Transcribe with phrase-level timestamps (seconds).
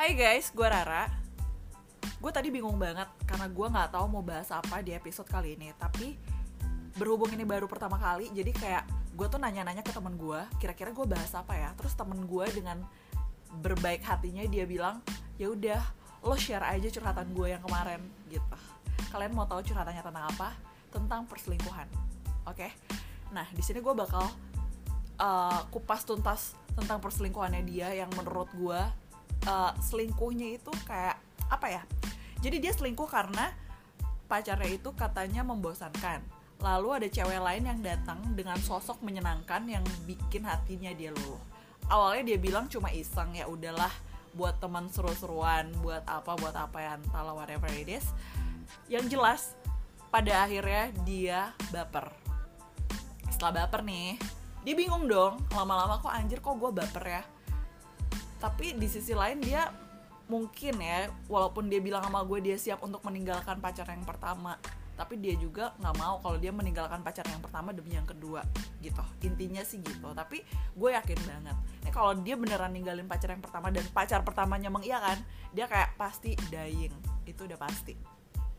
[0.00, 1.12] Hey guys, gue Rara.
[2.24, 5.76] Gue tadi bingung banget karena gue nggak tahu mau bahas apa di episode kali ini.
[5.76, 6.16] Tapi
[6.96, 11.04] berhubung ini baru pertama kali, jadi kayak gue tuh nanya-nanya ke temen gue, kira-kira gue
[11.04, 11.76] bahas apa ya?
[11.76, 12.80] Terus temen gue dengan
[13.60, 15.04] berbaik hatinya dia bilang,
[15.36, 15.84] ya udah,
[16.24, 18.00] lo share aja curhatan gue yang kemarin
[18.32, 18.56] gitu.
[19.12, 20.56] Kalian mau tahu curhatannya tentang apa?
[20.88, 21.92] Tentang perselingkuhan.
[22.48, 22.72] Oke.
[23.36, 24.24] Nah, di sini gue bakal
[25.20, 28.80] uh, kupas tuntas tentang perselingkuhannya dia yang menurut gue
[29.46, 31.16] uh, selingkuhnya itu kayak
[31.48, 31.82] apa ya?
[32.40, 33.52] Jadi dia selingkuh karena
[34.28, 36.24] pacarnya itu katanya membosankan.
[36.60, 41.40] Lalu ada cewek lain yang datang dengan sosok menyenangkan yang bikin hatinya dia luluh.
[41.88, 43.90] Awalnya dia bilang cuma iseng ya udahlah
[44.36, 48.06] buat teman seru-seruan, buat apa buat apa ya entahlah whatever it is.
[48.86, 49.40] Yang jelas
[50.12, 52.12] pada akhirnya dia baper.
[53.32, 54.20] Setelah baper nih,
[54.60, 57.22] dia bingung dong lama-lama kok anjir kok gue baper ya
[58.40, 59.68] tapi di sisi lain dia
[60.26, 64.56] mungkin ya walaupun dia bilang sama gue dia siap untuk meninggalkan pacar yang pertama
[64.94, 68.44] tapi dia juga nggak mau kalau dia meninggalkan pacar yang pertama demi yang kedua
[68.84, 69.00] gitu.
[69.24, 70.44] Intinya sih gitu tapi
[70.76, 71.56] gue yakin banget.
[71.88, 75.16] Nih kalau dia beneran ninggalin pacar yang pertama dan pacar pertamanya mengiyakan
[75.56, 76.92] dia kayak pasti dying
[77.24, 78.19] itu udah pasti